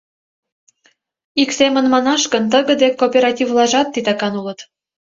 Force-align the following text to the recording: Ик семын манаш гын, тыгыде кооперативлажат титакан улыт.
Ик 1.41 1.49
семын 1.59 1.85
манаш 1.93 2.23
гын, 2.33 2.43
тыгыде 2.51 2.87
кооперативлажат 2.99 3.87
титакан 3.93 4.33
улыт. 4.39 4.59